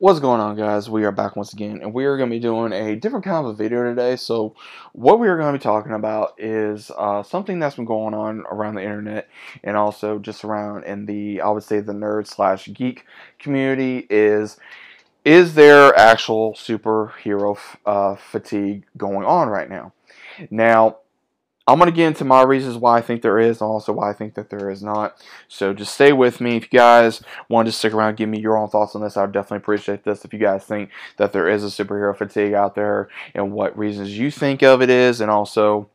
What's 0.00 0.20
going 0.20 0.40
on 0.40 0.54
guys? 0.54 0.88
We 0.88 1.02
are 1.02 1.10
back 1.10 1.34
once 1.34 1.52
again 1.52 1.80
and 1.82 1.92
we 1.92 2.04
are 2.04 2.16
going 2.16 2.30
to 2.30 2.36
be 2.36 2.38
doing 2.38 2.72
a 2.72 2.94
different 2.94 3.24
kind 3.24 3.44
of 3.44 3.46
a 3.46 3.52
video 3.52 3.82
today. 3.82 4.14
So 4.14 4.54
what 4.92 5.18
we 5.18 5.26
are 5.26 5.36
going 5.36 5.52
to 5.52 5.58
be 5.58 5.60
talking 5.60 5.90
about 5.90 6.34
is 6.38 6.92
uh, 6.96 7.24
something 7.24 7.58
that's 7.58 7.74
been 7.74 7.84
going 7.84 8.14
on 8.14 8.44
around 8.48 8.76
the 8.76 8.82
internet 8.84 9.28
and 9.64 9.76
also 9.76 10.20
just 10.20 10.44
around 10.44 10.84
in 10.84 11.06
the, 11.06 11.40
I 11.40 11.48
would 11.48 11.64
say 11.64 11.80
the 11.80 11.94
nerd 11.94 12.28
slash 12.28 12.68
geek 12.72 13.06
community 13.40 14.06
is, 14.08 14.56
is 15.24 15.54
there 15.54 15.92
actual 15.98 16.54
superhero 16.54 17.58
uh, 17.84 18.14
fatigue 18.14 18.84
going 18.96 19.26
on 19.26 19.48
right 19.48 19.68
now? 19.68 19.94
Now, 20.48 20.98
I'm 21.68 21.78
going 21.78 21.90
to 21.90 21.94
get 21.94 22.06
into 22.06 22.24
my 22.24 22.42
reasons 22.42 22.78
why 22.78 22.96
I 22.96 23.02
think 23.02 23.20
there 23.20 23.38
is 23.38 23.60
and 23.60 23.68
also 23.68 23.92
why 23.92 24.08
I 24.08 24.14
think 24.14 24.34
that 24.34 24.48
there 24.48 24.70
is 24.70 24.82
not. 24.82 25.22
So 25.48 25.74
just 25.74 25.92
stay 25.92 26.14
with 26.14 26.40
me. 26.40 26.56
If 26.56 26.72
you 26.72 26.78
guys 26.78 27.20
want 27.50 27.66
to 27.66 27.72
stick 27.72 27.92
around 27.92 28.16
give 28.16 28.30
me 28.30 28.40
your 28.40 28.56
own 28.56 28.70
thoughts 28.70 28.94
on 28.94 29.02
this, 29.02 29.18
I 29.18 29.20
would 29.20 29.32
definitely 29.32 29.58
appreciate 29.58 30.02
this. 30.02 30.24
If 30.24 30.32
you 30.32 30.38
guys 30.38 30.64
think 30.64 30.88
that 31.18 31.34
there 31.34 31.46
is 31.46 31.62
a 31.64 31.66
superhero 31.66 32.16
fatigue 32.16 32.54
out 32.54 32.74
there 32.74 33.10
and 33.34 33.52
what 33.52 33.76
reasons 33.76 34.18
you 34.18 34.30
think 34.30 34.62
of 34.62 34.80
it 34.80 34.88
is 34.88 35.20
and 35.20 35.30
also 35.30 35.90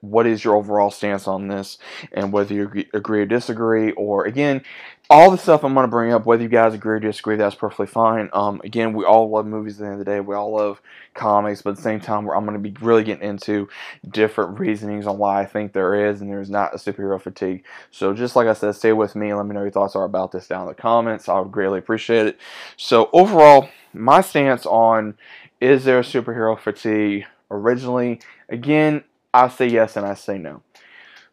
what 0.00 0.26
is 0.26 0.44
your 0.44 0.56
overall 0.56 0.90
stance 0.90 1.26
on 1.26 1.48
this 1.48 1.78
and 2.12 2.32
whether 2.32 2.54
you 2.54 2.84
agree 2.94 3.20
or 3.20 3.26
disagree? 3.26 3.92
Or 3.92 4.26
again 4.26 4.62
all 5.10 5.30
the 5.30 5.38
stuff 5.38 5.64
i'm 5.64 5.72
going 5.72 5.84
to 5.84 5.90
bring 5.90 6.12
up 6.12 6.26
whether 6.26 6.42
you 6.42 6.50
guys 6.50 6.74
agree 6.74 6.96
or 6.96 7.00
disagree 7.00 7.36
that's 7.36 7.54
perfectly 7.54 7.86
fine. 7.86 8.28
Um, 8.32 8.60
again 8.62 8.92
we 8.92 9.04
all 9.04 9.30
love 9.30 9.46
movies 9.46 9.74
at 9.74 9.78
the 9.80 9.84
end 9.86 9.92
of 9.94 9.98
the 10.00 10.04
day. 10.04 10.20
We 10.20 10.34
all 10.34 10.54
love 10.54 10.82
comics 11.14 11.62
but 11.62 11.70
at 11.70 11.76
the 11.76 11.82
same 11.82 12.00
time 12.00 12.28
i'm 12.30 12.44
going 12.44 12.62
to 12.62 12.70
be 12.70 12.76
really 12.84 13.04
getting 13.04 13.26
into 13.26 13.68
different 14.10 14.58
reasonings 14.58 15.06
on 15.06 15.18
why 15.18 15.40
i 15.40 15.46
think 15.46 15.72
there 15.72 16.08
is 16.08 16.20
and 16.20 16.30
there's 16.30 16.50
not 16.50 16.74
a 16.74 16.76
superhero 16.76 17.20
fatigue. 17.20 17.64
So 17.90 18.12
just 18.12 18.36
like 18.36 18.46
i 18.46 18.52
said 18.52 18.74
stay 18.74 18.92
with 18.92 19.16
me 19.16 19.32
let 19.32 19.46
me 19.46 19.54
know 19.54 19.62
your 19.62 19.70
thoughts 19.70 19.96
are 19.96 20.04
about 20.04 20.32
this 20.32 20.46
down 20.46 20.62
in 20.62 20.68
the 20.68 20.74
comments. 20.74 21.28
I 21.28 21.38
would 21.40 21.52
greatly 21.52 21.78
appreciate 21.78 22.26
it. 22.26 22.38
So 22.76 23.08
overall 23.12 23.70
my 23.94 24.20
stance 24.20 24.66
on 24.66 25.16
is 25.60 25.84
there 25.84 25.98
a 25.98 26.02
superhero 26.02 26.58
fatigue 26.58 27.24
originally? 27.50 28.20
Again 28.48 29.04
I 29.32 29.48
say 29.48 29.66
yes 29.66 29.96
and 29.96 30.06
I 30.06 30.14
say 30.14 30.38
no. 30.38 30.62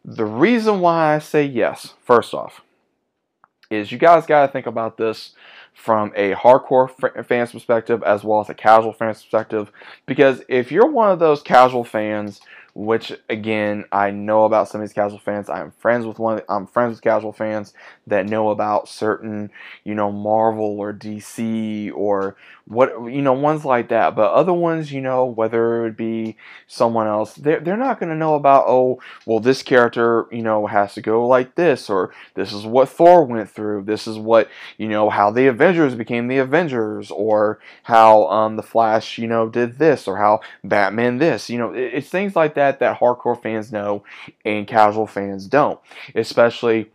The 0.04 0.24
reason 0.24 0.80
why 0.80 1.14
I 1.14 1.18
say 1.18 1.44
yes, 1.44 1.94
first 2.04 2.34
off, 2.34 2.62
is 3.70 3.90
you 3.90 3.98
guys 3.98 4.26
got 4.26 4.46
to 4.46 4.52
think 4.52 4.66
about 4.66 4.96
this 4.96 5.32
from 5.74 6.12
a 6.14 6.32
hardcore 6.32 6.90
fan's 7.26 7.52
perspective 7.52 8.02
as 8.02 8.24
well 8.24 8.40
as 8.40 8.48
a 8.48 8.54
casual 8.54 8.92
fan's 8.92 9.22
perspective. 9.22 9.72
Because 10.06 10.42
if 10.48 10.70
you're 10.70 10.90
one 10.90 11.10
of 11.10 11.18
those 11.18 11.42
casual 11.42 11.84
fans 11.84 12.40
which 12.76 13.10
again 13.30 13.86
I 13.90 14.10
know 14.10 14.44
about 14.44 14.68
some 14.68 14.82
of 14.82 14.86
these 14.86 14.92
casual 14.92 15.18
fans. 15.18 15.48
I'm 15.48 15.70
friends 15.70 16.04
with 16.04 16.18
one. 16.18 16.42
I'm 16.46 16.66
friends 16.66 16.90
with 16.90 17.02
casual 17.02 17.32
fans 17.32 17.72
that 18.06 18.28
know 18.28 18.50
about 18.50 18.86
certain, 18.86 19.50
you 19.82 19.94
know, 19.94 20.12
Marvel 20.12 20.78
or 20.78 20.92
DC 20.92 21.90
or 21.94 22.36
what 22.66 22.90
you 23.10 23.22
know 23.22 23.32
ones 23.32 23.64
like 23.64 23.88
that. 23.88 24.14
But 24.14 24.32
other 24.32 24.52
ones, 24.52 24.92
you 24.92 25.00
know, 25.00 25.24
whether 25.24 25.78
it 25.78 25.82
would 25.84 25.96
be 25.96 26.36
someone 26.66 27.06
else, 27.06 27.34
they're 27.34 27.60
they're 27.60 27.76
not 27.78 27.98
going 27.98 28.10
to 28.10 28.16
know 28.16 28.34
about. 28.34 28.66
Oh, 28.66 29.00
well, 29.24 29.40
this 29.40 29.62
character, 29.62 30.26
you 30.30 30.42
know, 30.42 30.66
has 30.66 30.94
to 30.94 31.00
go 31.00 31.26
like 31.26 31.54
this, 31.54 31.88
or 31.88 32.12
this 32.34 32.52
is 32.52 32.66
what 32.66 32.90
Thor 32.90 33.24
went 33.24 33.48
through. 33.48 33.84
This 33.84 34.06
is 34.06 34.18
what 34.18 34.50
you 34.76 34.88
know 34.88 35.08
how 35.08 35.30
the 35.30 35.46
Avengers 35.46 35.94
became 35.94 36.28
the 36.28 36.38
Avengers, 36.38 37.10
or 37.10 37.58
how 37.84 38.26
um 38.26 38.56
the 38.56 38.62
Flash, 38.62 39.16
you 39.16 39.28
know, 39.28 39.48
did 39.48 39.78
this, 39.78 40.06
or 40.06 40.18
how 40.18 40.40
Batman 40.62 41.18
this. 41.18 41.48
You 41.48 41.58
know, 41.58 41.72
it's 41.72 42.08
things 42.08 42.36
like 42.36 42.54
that 42.54 42.65
that 42.72 42.80
that 42.80 43.00
hardcore 43.00 43.40
fans 43.40 43.72
know 43.72 44.04
and 44.44 44.66
casual 44.66 45.06
fans 45.06 45.46
don't. 45.46 45.80
Especially 46.14 46.90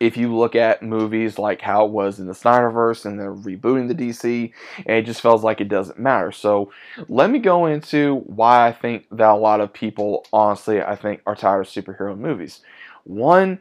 if 0.00 0.16
you 0.16 0.34
look 0.34 0.56
at 0.56 0.82
movies 0.82 1.38
like 1.38 1.60
how 1.60 1.84
it 1.84 1.92
was 1.92 2.18
in 2.18 2.26
the 2.26 2.32
Snyderverse 2.32 3.04
and 3.04 3.20
they're 3.20 3.34
rebooting 3.34 3.86
the 3.86 3.94
DC, 3.94 4.50
and 4.86 4.96
it 4.96 5.04
just 5.04 5.20
feels 5.20 5.44
like 5.44 5.60
it 5.60 5.68
doesn't 5.68 5.98
matter. 5.98 6.32
So 6.32 6.72
let 7.08 7.30
me 7.30 7.38
go 7.38 7.66
into 7.66 8.22
why 8.26 8.66
I 8.66 8.72
think 8.72 9.06
that 9.12 9.28
a 9.28 9.36
lot 9.36 9.60
of 9.60 9.72
people, 9.72 10.26
honestly, 10.32 10.80
I 10.80 10.96
think 10.96 11.20
are 11.26 11.36
tired 11.36 11.60
of 11.60 11.66
superhero 11.66 12.16
movies. 12.16 12.60
One, 13.04 13.60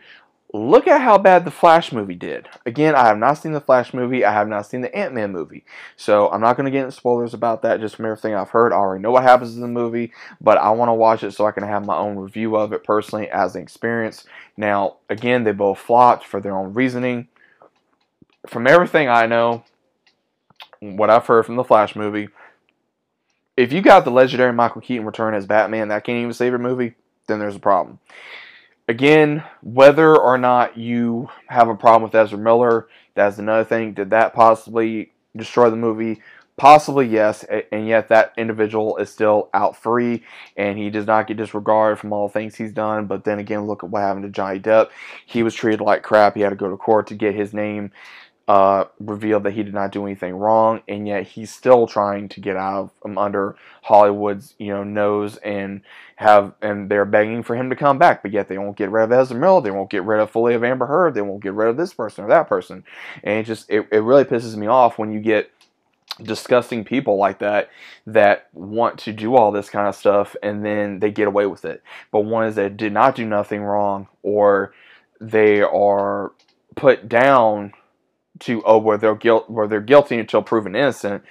Look 0.51 0.87
at 0.87 1.01
how 1.01 1.19
bad 1.19 1.45
the 1.45 1.51
Flash 1.51 1.91
movie 1.91 2.15
did. 2.15 2.49
Again, 2.65 2.95
I 2.95 3.05
have 3.05 3.19
not 3.19 3.35
seen 3.35 3.51
the 3.51 3.61
Flash 3.61 3.93
movie. 3.93 4.25
I 4.25 4.33
have 4.33 4.47
not 4.47 4.65
seen 4.65 4.81
the 4.81 4.93
Ant 4.95 5.13
Man 5.13 5.31
movie. 5.31 5.63
So 5.95 6.27
I'm 6.31 6.41
not 6.41 6.57
going 6.57 6.65
to 6.65 6.71
get 6.71 6.85
into 6.85 6.91
spoilers 6.91 7.35
about 7.35 7.61
that 7.61 7.79
just 7.79 7.95
from 7.95 8.05
everything 8.05 8.33
I've 8.33 8.49
heard. 8.49 8.73
I 8.73 8.77
already 8.77 9.03
know 9.03 9.11
what 9.11 9.21
happens 9.21 9.53
in 9.53 9.61
the 9.61 9.67
movie, 9.67 10.11
but 10.41 10.57
I 10.57 10.71
want 10.71 10.89
to 10.89 10.93
watch 10.93 11.23
it 11.23 11.33
so 11.33 11.45
I 11.45 11.51
can 11.51 11.63
have 11.63 11.85
my 11.85 11.95
own 11.95 12.17
review 12.17 12.55
of 12.55 12.73
it 12.73 12.83
personally 12.83 13.29
as 13.29 13.55
an 13.55 13.61
experience. 13.61 14.25
Now, 14.57 14.97
again, 15.07 15.43
they 15.43 15.51
both 15.51 15.77
flopped 15.77 16.25
for 16.25 16.41
their 16.41 16.57
own 16.57 16.73
reasoning. 16.73 17.27
From 18.47 18.65
everything 18.65 19.07
I 19.07 19.27
know, 19.27 19.63
what 20.79 21.11
I've 21.11 21.27
heard 21.27 21.45
from 21.45 21.57
the 21.57 21.63
Flash 21.63 21.95
movie, 21.95 22.29
if 23.55 23.71
you 23.71 23.83
got 23.83 24.03
the 24.03 24.11
legendary 24.11 24.53
Michael 24.53 24.81
Keaton 24.81 25.05
return 25.05 25.35
as 25.35 25.45
Batman 25.45 25.89
that 25.89 26.05
can't 26.05 26.17
even 26.17 26.33
save 26.33 26.53
your 26.53 26.59
movie, 26.59 26.95
then 27.27 27.37
there's 27.37 27.57
a 27.57 27.59
problem. 27.59 27.99
Again, 28.89 29.43
whether 29.61 30.17
or 30.17 30.39
not 30.39 30.75
you 30.75 31.29
have 31.45 31.67
a 31.69 31.75
problem 31.75 32.01
with 32.01 32.15
Ezra 32.15 32.39
Miller, 32.39 32.87
that's 33.13 33.37
another 33.37 33.63
thing. 33.63 33.93
Did 33.93 34.09
that 34.09 34.33
possibly 34.33 35.11
destroy 35.37 35.69
the 35.69 35.75
movie? 35.75 36.23
Possibly 36.57 37.05
yes, 37.05 37.45
and 37.71 37.87
yet 37.87 38.07
that 38.07 38.33
individual 38.35 38.97
is 38.97 39.11
still 39.11 39.51
out 39.53 39.77
free, 39.77 40.23
and 40.57 40.75
he 40.79 40.89
does 40.89 41.05
not 41.05 41.27
get 41.27 41.37
disregarded 41.37 41.99
from 41.99 42.11
all 42.11 42.27
the 42.27 42.33
things 42.33 42.55
he's 42.55 42.73
done. 42.73 43.05
But 43.05 43.25
then 43.25 43.37
again, 43.37 43.67
look 43.67 43.83
at 43.83 43.91
what 43.91 44.01
happened 44.01 44.23
to 44.23 44.29
Johnny 44.29 44.59
Depp. 44.59 44.89
He 45.23 45.43
was 45.43 45.53
treated 45.53 45.81
like 45.81 46.01
crap. 46.01 46.33
He 46.35 46.41
had 46.41 46.49
to 46.49 46.55
go 46.55 46.71
to 46.71 46.75
court 46.75 47.05
to 47.07 47.15
get 47.15 47.35
his 47.35 47.53
name 47.53 47.91
uh, 48.49 48.85
revealed 48.99 49.43
that 49.43 49.53
he 49.53 49.61
did 49.61 49.75
not 49.75 49.91
do 49.91 50.03
anything 50.07 50.33
wrong, 50.33 50.81
and 50.87 51.07
yet 51.07 51.27
he's 51.27 51.53
still 51.53 51.85
trying 51.85 52.27
to 52.27 52.39
get 52.39 52.55
out 52.55 52.91
of 53.03 53.15
under 53.15 53.55
Hollywood's 53.83 54.55
you 54.57 54.69
know 54.69 54.83
nose 54.83 55.37
and 55.37 55.81
have 56.15 56.55
and 56.59 56.89
they're 56.89 57.05
begging 57.05 57.43
for 57.43 57.55
him 57.55 57.69
to 57.69 57.75
come 57.75 57.99
back, 57.99 58.23
but 58.23 58.31
yet 58.31 58.47
they 58.47 58.57
won't 58.57 58.75
get 58.75 58.89
rid 58.89 59.03
of 59.03 59.11
Ezra 59.11 59.37
Miller, 59.37 59.61
they 59.61 59.69
won't 59.69 59.91
get 59.91 60.03
rid 60.03 60.19
of 60.19 60.31
fully 60.31 60.55
of 60.55 60.63
Amber 60.63 60.87
Heard, 60.87 61.13
they 61.13 61.21
won't 61.21 61.43
get 61.43 61.53
rid 61.53 61.69
of 61.69 61.77
this 61.77 61.93
person 61.93 62.25
or 62.25 62.29
that 62.29 62.49
person, 62.49 62.83
and 63.23 63.37
it 63.37 63.43
just 63.43 63.69
it, 63.69 63.87
it 63.91 63.99
really 63.99 64.23
pisses 64.23 64.55
me 64.55 64.65
off 64.65 64.97
when 64.97 65.11
you 65.11 65.19
get 65.19 65.51
disgusting 66.23 66.83
people 66.83 67.17
like 67.17 67.37
that 67.37 67.69
that 68.07 68.49
want 68.53 68.97
to 68.97 69.13
do 69.13 69.35
all 69.35 69.51
this 69.51 69.69
kind 69.69 69.87
of 69.87 69.95
stuff 69.95 70.35
and 70.41 70.65
then 70.65 70.99
they 70.99 71.11
get 71.11 71.27
away 71.27 71.45
with 71.45 71.63
it. 71.65 71.81
But 72.11 72.21
ones 72.21 72.55
that 72.55 72.75
did 72.75 72.91
not 72.91 73.15
do 73.15 73.25
nothing 73.25 73.61
wrong 73.61 74.07
or 74.21 74.73
they 75.21 75.61
are 75.61 76.33
put 76.75 77.07
down 77.07 77.73
to 78.39 78.63
oh 78.65 78.77
where 78.77 78.97
they're 78.97 79.15
guilt 79.15 79.49
where 79.49 79.67
they're 79.67 79.81
guilty 79.81 80.19
until 80.19 80.41
proven 80.41 80.75
innocent, 80.75 81.23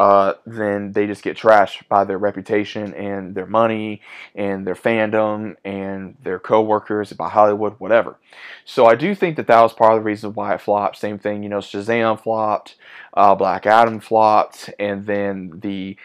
uh, 0.00 0.32
then 0.46 0.92
they 0.92 1.06
just 1.06 1.22
get 1.22 1.36
trashed 1.36 1.86
by 1.88 2.04
their 2.04 2.16
reputation 2.16 2.94
and 2.94 3.34
their 3.34 3.44
money 3.44 4.00
and 4.34 4.66
their 4.66 4.74
fandom 4.74 5.56
and 5.62 6.16
their 6.22 6.38
coworkers 6.38 7.12
by 7.12 7.28
Hollywood, 7.28 7.74
whatever. 7.78 8.16
So 8.64 8.86
I 8.86 8.94
do 8.94 9.14
think 9.14 9.36
that 9.36 9.46
that 9.48 9.60
was 9.60 9.74
part 9.74 9.92
of 9.92 9.98
the 9.98 10.04
reason 10.04 10.32
why 10.32 10.54
it 10.54 10.62
flopped. 10.62 10.96
Same 10.96 11.18
thing, 11.18 11.42
you 11.42 11.50
know, 11.50 11.58
Shazam 11.58 12.18
flopped, 12.18 12.76
uh, 13.12 13.34
Black 13.34 13.66
Adam 13.66 14.00
flopped, 14.00 14.70
and 14.78 15.04
then 15.04 15.60
the 15.60 15.98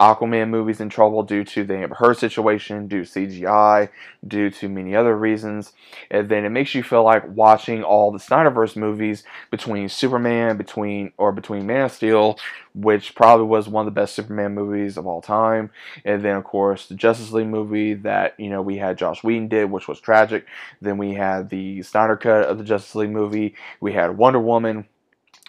Aquaman 0.00 0.48
movies 0.48 0.80
in 0.80 0.88
trouble 0.88 1.22
due 1.22 1.44
to 1.44 1.62
the 1.62 1.86
Heard 1.98 2.16
situation, 2.16 2.88
due 2.88 3.04
to 3.04 3.10
CGI, 3.10 3.90
due 4.26 4.50
to 4.50 4.68
many 4.68 4.96
other 4.96 5.14
reasons. 5.14 5.74
And 6.10 6.28
then 6.28 6.46
it 6.46 6.50
makes 6.50 6.74
you 6.74 6.82
feel 6.82 7.04
like 7.04 7.24
watching 7.28 7.82
all 7.82 8.10
the 8.10 8.18
Snyderverse 8.18 8.76
movies 8.76 9.24
between 9.50 9.90
Superman, 9.90 10.56
between 10.56 11.12
or 11.18 11.32
between 11.32 11.66
Man 11.66 11.84
of 11.84 11.92
Steel, 11.92 12.38
which 12.74 13.14
probably 13.14 13.46
was 13.46 13.68
one 13.68 13.86
of 13.86 13.94
the 13.94 14.00
best 14.00 14.14
Superman 14.14 14.54
movies 14.54 14.96
of 14.96 15.06
all 15.06 15.20
time. 15.20 15.70
And 16.04 16.24
then 16.24 16.36
of 16.36 16.44
course 16.44 16.86
the 16.86 16.94
Justice 16.94 17.32
League 17.32 17.48
movie 17.48 17.94
that, 17.94 18.34
you 18.38 18.48
know, 18.48 18.62
we 18.62 18.78
had 18.78 18.96
Josh 18.96 19.22
Whedon 19.22 19.48
did, 19.48 19.70
which 19.70 19.86
was 19.86 20.00
tragic. 20.00 20.46
Then 20.80 20.96
we 20.96 21.12
had 21.12 21.50
the 21.50 21.82
Snyder 21.82 22.16
cut 22.16 22.46
of 22.46 22.56
the 22.56 22.64
Justice 22.64 22.94
League 22.94 23.10
movie. 23.10 23.54
We 23.80 23.92
had 23.92 24.16
Wonder 24.16 24.40
Woman 24.40 24.86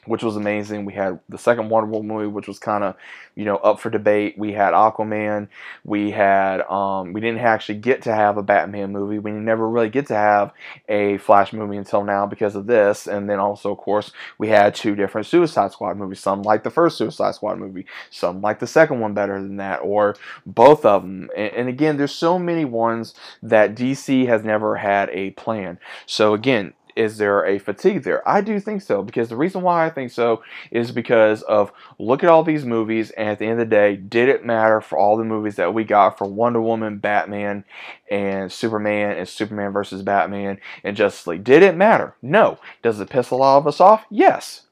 which 0.06 0.24
was 0.24 0.36
amazing. 0.36 0.86
We 0.86 0.94
had 0.94 1.20
the 1.30 1.38
second 1.38 1.70
Wonder 1.70 1.90
Woman 1.90 2.08
movie, 2.08 2.28
which 2.28 2.48
was 2.48 2.58
kind 2.58 2.84
of, 2.84 2.96
you 3.36 3.46
know, 3.46 3.58
up 3.58 3.80
for 3.80 3.92
debate. 3.92 4.36
We 4.38 4.52
had 4.52 4.74
Aquaman. 4.74 5.48
We 5.84 6.10
had, 6.10 6.62
um, 6.62 7.14
we 7.14 7.22
didn't 7.22 7.42
actually 7.42 7.78
get 7.78 8.02
to 8.04 8.14
have 8.14 8.38
a 8.38 8.44
Batman 8.44 8.92
movie. 8.92 9.20
We 9.20 9.32
never 9.32 9.70
really 9.70 9.90
get 9.90 10.08
to 10.08 10.16
have 10.16 10.54
a 10.90 11.18
Flash 11.20 11.54
movie 11.54 11.78
until 11.78 12.04
now 12.04 12.26
because 12.26 12.56
of 12.56 12.66
this. 12.66 13.06
And 13.06 13.30
then 13.30 13.40
also, 13.40 13.72
of 13.72 13.78
course, 13.78 14.12
we 14.40 14.50
had 14.50 14.74
two 14.74 14.96
different 14.96 15.28
Suicide 15.28 15.72
Squad 15.72 15.98
movies. 15.98 16.20
Some 16.20 16.42
like 16.42 16.64
the 16.64 16.72
first 16.72 16.98
Suicide 16.98 17.36
Squad 17.36 17.60
movie. 17.60 17.86
Some 18.10 18.42
like 18.42 18.60
the 18.60 18.68
second 18.68 19.00
one 19.02 19.14
better 19.14 19.40
than 19.40 19.58
that, 19.58 19.78
or 19.78 20.16
both 20.48 20.84
of 20.84 21.04
them. 21.04 21.30
And, 21.38 21.54
and 21.54 21.70
again, 21.70 21.98
there's 21.98 22.14
so 22.16 22.40
many 22.40 22.66
ones 22.66 23.14
that 23.44 23.76
DC 23.76 24.26
has 24.26 24.44
never 24.44 24.78
had 24.78 25.10
a 25.12 25.32
plan. 25.32 25.78
So 26.08 26.34
again, 26.34 26.74
is 26.96 27.18
there 27.18 27.46
a 27.46 27.60
fatigue 27.60 28.04
there? 28.04 28.28
I 28.28 28.42
do 28.42 28.60
think 28.60 28.82
so 28.82 29.04
because 29.04 29.30
the 29.30 29.36
reason 29.36 29.62
why 29.62 29.86
I 29.86 29.90
think 29.90 30.12
so 30.12 30.44
is 30.72 30.92
because 30.92 31.42
of 31.44 31.72
look 32.00 32.24
at 32.24 32.30
all 32.30 32.44
these 32.44 32.66
movies 32.66 33.12
and 33.12 33.30
at 33.30 33.40
the 33.40 33.46
end 33.46 33.54
of 33.54 33.70
the 33.70 33.76
day, 33.76 33.96
did 33.96 34.30
it 34.30 34.46
matter 34.46 34.82
for 34.82 34.98
all 34.98 35.18
the 35.18 35.24
movies 35.24 35.56
that 35.56 35.74
we 35.74 35.84
got 35.84 36.18
for 36.18 36.28
Wonder 36.28 36.62
Woman, 36.62 36.98
Batman, 36.98 37.64
and 38.10 38.52
Superman 38.52 39.18
and 39.18 39.28
Superman 39.28 39.72
versus 39.72 40.02
Batman 40.02 40.60
and 40.84 40.98
Justice 40.98 41.28
League? 41.28 41.44
Did 41.44 41.64
it 41.64 41.76
matter? 41.76 42.16
No. 42.22 42.60
Does 42.82 43.00
it 43.00 43.10
piss 43.10 43.32
a 43.32 43.36
lot 43.36 43.58
of 43.58 43.68
us 43.68 43.80
off? 43.80 44.06
Yes. 44.10 44.64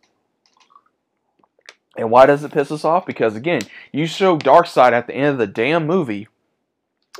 And 1.97 2.11
why 2.11 2.25
does 2.25 2.43
it 2.43 2.53
piss 2.53 2.71
us 2.71 2.85
off? 2.85 3.05
Because 3.05 3.35
again, 3.35 3.61
you 3.91 4.05
show 4.05 4.37
Darkseid 4.37 4.93
at 4.93 5.07
the 5.07 5.13
end 5.13 5.27
of 5.27 5.37
the 5.37 5.47
damn 5.47 5.85
movie, 5.85 6.27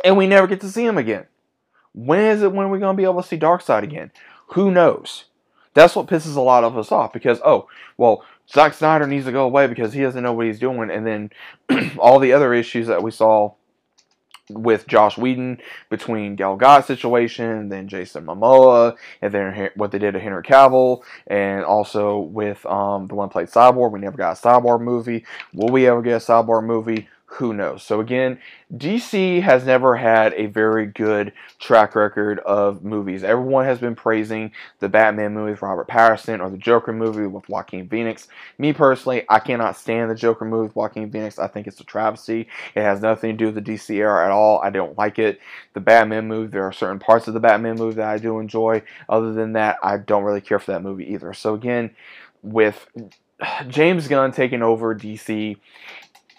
and 0.03 0.15
we 0.15 0.27
never 0.27 0.47
get 0.47 0.61
to 0.61 0.69
see 0.69 0.85
him 0.85 0.97
again. 0.97 1.25
When 1.93 2.21
is 2.21 2.43
it 2.43 2.51
when 2.51 2.69
we're 2.69 2.75
we 2.75 2.79
gonna 2.79 2.95
be 2.95 3.03
able 3.03 3.21
to 3.21 3.27
see 3.27 3.37
Darkseid 3.37 3.83
again? 3.83 4.11
Who 4.51 4.71
knows? 4.71 5.25
That's 5.73 5.95
what 5.95 6.07
pisses 6.07 6.35
a 6.35 6.41
lot 6.41 6.63
of 6.63 6.77
us 6.77 6.91
off 6.91 7.13
because 7.13 7.39
oh 7.45 7.67
well, 7.97 8.23
Zack 8.51 8.73
Snyder 8.73 9.05
needs 9.05 9.25
to 9.25 9.31
go 9.31 9.45
away 9.45 9.67
because 9.67 9.93
he 9.93 10.01
doesn't 10.01 10.23
know 10.23 10.33
what 10.33 10.47
he's 10.47 10.59
doing, 10.59 10.89
and 10.89 11.05
then 11.05 11.29
all 11.99 12.19
the 12.19 12.33
other 12.33 12.53
issues 12.53 12.87
that 12.87 13.03
we 13.03 13.11
saw 13.11 13.53
with 14.49 14.87
Josh 14.87 15.17
Whedon 15.17 15.59
between 15.89 16.35
Gal 16.35 16.57
Gadot 16.57 16.85
situation, 16.85 17.69
then 17.69 17.87
Jason 17.87 18.25
Momoa, 18.25 18.95
and 19.21 19.31
then 19.31 19.69
what 19.75 19.91
they 19.91 19.99
did 19.99 20.13
to 20.13 20.19
Henry 20.19 20.43
Cavill, 20.43 21.03
and 21.27 21.63
also 21.63 22.17
with 22.17 22.65
um, 22.65 23.07
the 23.07 23.15
one 23.15 23.29
played 23.29 23.47
Cyborg. 23.47 23.91
We 23.91 23.99
never 23.99 24.17
got 24.17 24.37
a 24.37 24.41
Cyborg 24.41 24.81
movie. 24.81 25.25
Will 25.53 25.69
we 25.69 25.87
ever 25.87 26.01
get 26.01 26.21
a 26.21 26.25
Cyborg 26.25 26.65
movie? 26.65 27.07
Who 27.33 27.53
knows? 27.53 27.83
So 27.83 27.99
again, 27.99 28.39
DC 28.75 29.41
has 29.43 29.63
never 29.63 29.95
had 29.95 30.33
a 30.33 30.47
very 30.47 30.87
good 30.87 31.31
track 31.59 31.95
record 31.95 32.39
of 32.39 32.83
movies. 32.83 33.23
Everyone 33.23 33.65
has 33.65 33.77
been 33.77 33.95
praising 33.95 34.51
the 34.79 34.89
Batman 34.89 35.35
movie 35.35 35.51
with 35.51 35.61
Robert 35.61 35.87
Pattinson 35.87 36.39
or 36.41 36.49
the 36.49 36.57
Joker 36.57 36.91
movie 36.91 37.27
with 37.27 37.47
Joaquin 37.47 37.87
Phoenix. 37.87 38.27
Me 38.57 38.73
personally, 38.73 39.25
I 39.29 39.39
cannot 39.39 39.77
stand 39.77 40.09
the 40.09 40.15
Joker 40.15 40.43
movie 40.43 40.67
with 40.67 40.75
Joaquin 40.75 41.11
Phoenix. 41.11 41.37
I 41.37 41.47
think 41.47 41.67
it's 41.67 41.79
a 41.79 41.83
travesty. 41.83 42.47
It 42.73 42.81
has 42.81 42.99
nothing 42.99 43.31
to 43.31 43.37
do 43.37 43.53
with 43.53 43.63
the 43.63 43.73
DC 43.73 43.95
era 43.95 44.25
at 44.25 44.31
all. 44.31 44.59
I 44.63 44.71
don't 44.71 44.97
like 44.97 45.19
it. 45.19 45.39
The 45.73 45.81
Batman 45.81 46.27
movie, 46.27 46.51
there 46.51 46.65
are 46.65 46.73
certain 46.73 46.99
parts 46.99 47.27
of 47.27 47.35
the 47.35 47.39
Batman 47.39 47.75
movie 47.75 47.95
that 47.95 48.09
I 48.09 48.17
do 48.17 48.39
enjoy. 48.39 48.81
Other 49.07 49.33
than 49.33 49.53
that, 49.53 49.77
I 49.83 49.97
don't 49.97 50.23
really 50.23 50.41
care 50.41 50.59
for 50.59 50.71
that 50.71 50.81
movie 50.81 51.13
either. 51.13 51.35
So 51.35 51.53
again, 51.53 51.91
with 52.41 52.87
James 53.67 54.07
Gunn 54.07 54.31
taking 54.31 54.61
over 54.61 54.95
DC, 54.95 55.57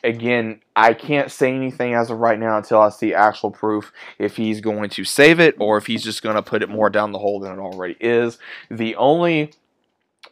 again, 0.03 0.61
I 0.77 0.95
can't 0.95 1.31
say 1.31 1.55
anything 1.55 1.95
as 1.95 2.11
of 2.11 2.19
right 2.19 2.39
now 2.39 2.57
until 2.57 2.81
I 2.81 2.89
see 2.91 3.15
actual 3.15 3.51
proof 3.51 3.93
if 4.19 4.37
he's 4.37 4.61
going 4.61 4.91
to 4.91 5.05
save 5.05 5.41
it 5.41 5.57
or 5.59 5.77
if 5.77 5.87
he's 5.87 6.03
just 6.03 6.23
going 6.23 6.37
to 6.37 6.43
put 6.43 6.63
it 6.63 6.69
more 6.69 6.91
down 6.91 7.13
the 7.13 7.19
hole 7.19 7.41
than 7.41 7.59
it 7.59 7.61
already 7.61 7.97
is. 8.01 8.39
The 8.71 8.97
only 8.97 9.53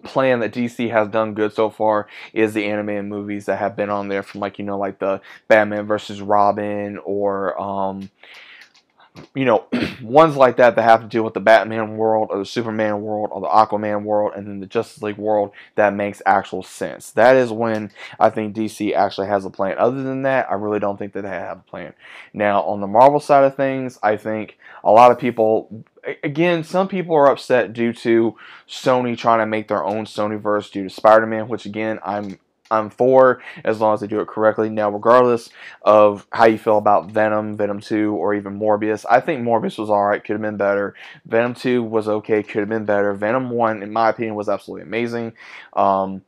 plan 0.04 0.40
that 0.40 0.52
DC 0.52 0.90
has 0.90 1.08
done 1.08 1.34
good 1.34 1.52
so 1.52 1.70
far 1.70 2.06
is 2.32 2.54
the 2.54 2.64
anime 2.66 2.90
and 2.90 3.08
movies 3.08 3.46
that 3.46 3.58
have 3.58 3.74
been 3.76 3.90
on 3.90 4.08
there 4.08 4.22
from 4.22 4.40
like 4.40 4.58
you 4.58 4.64
know 4.64 4.78
like 4.78 4.98
the 4.98 5.20
Batman 5.48 5.86
versus 5.86 6.20
Robin 6.20 6.98
or 7.04 7.60
um 7.60 8.10
you 9.34 9.44
know, 9.44 9.66
ones 10.02 10.36
like 10.36 10.56
that 10.56 10.76
that 10.76 10.82
have 10.82 11.02
to 11.02 11.06
deal 11.06 11.22
with 11.22 11.34
the 11.34 11.40
Batman 11.40 11.96
world 11.96 12.28
or 12.30 12.38
the 12.38 12.46
Superman 12.46 13.02
world 13.02 13.30
or 13.32 13.40
the 13.40 13.48
Aquaman 13.48 14.04
world 14.04 14.32
and 14.36 14.46
then 14.46 14.60
the 14.60 14.66
Justice 14.66 15.02
League 15.02 15.18
world 15.18 15.52
that 15.74 15.94
makes 15.94 16.22
actual 16.26 16.62
sense. 16.62 17.10
That 17.12 17.36
is 17.36 17.50
when 17.50 17.90
I 18.18 18.30
think 18.30 18.54
DC 18.54 18.94
actually 18.94 19.28
has 19.28 19.44
a 19.44 19.50
plan. 19.50 19.76
Other 19.78 20.02
than 20.02 20.22
that, 20.22 20.50
I 20.50 20.54
really 20.54 20.78
don't 20.78 20.98
think 20.98 21.12
that 21.14 21.22
they 21.22 21.28
have 21.28 21.58
a 21.58 21.70
plan. 21.70 21.94
Now, 22.32 22.62
on 22.62 22.80
the 22.80 22.86
Marvel 22.86 23.20
side 23.20 23.44
of 23.44 23.56
things, 23.56 23.98
I 24.02 24.16
think 24.16 24.58
a 24.84 24.90
lot 24.90 25.10
of 25.10 25.18
people 25.18 25.84
again, 26.22 26.64
some 26.64 26.88
people 26.88 27.14
are 27.14 27.30
upset 27.30 27.72
due 27.72 27.92
to 27.92 28.36
Sony 28.68 29.16
trying 29.16 29.40
to 29.40 29.46
make 29.46 29.68
their 29.68 29.84
own 29.84 30.04
Sonyverse 30.04 30.70
due 30.70 30.84
to 30.84 30.90
Spider-Man, 30.90 31.48
which 31.48 31.66
again, 31.66 31.98
I'm 32.04 32.38
I'm 32.70 32.90
for 32.90 33.42
as 33.64 33.80
long 33.80 33.94
as 33.94 34.00
they 34.00 34.06
do 34.06 34.20
it 34.20 34.28
correctly. 34.28 34.68
Now, 34.68 34.90
regardless 34.90 35.50
of 35.82 36.26
how 36.32 36.46
you 36.46 36.58
feel 36.58 36.78
about 36.78 37.10
Venom, 37.10 37.56
Venom 37.56 37.80
2, 37.80 38.14
or 38.14 38.34
even 38.34 38.58
Morbius, 38.58 39.04
I 39.08 39.20
think 39.20 39.42
Morbius 39.42 39.78
was 39.78 39.90
alright, 39.90 40.24
could 40.24 40.34
have 40.34 40.42
been 40.42 40.56
better. 40.56 40.94
Venom 41.26 41.54
2 41.54 41.82
was 41.82 42.08
okay, 42.08 42.42
could 42.42 42.60
have 42.60 42.68
been 42.68 42.84
better. 42.84 43.12
Venom 43.14 43.50
1, 43.50 43.82
in 43.82 43.92
my 43.92 44.10
opinion, 44.10 44.34
was 44.34 44.48
absolutely 44.48 44.86
amazing. 44.86 45.32
Um, 45.74 46.22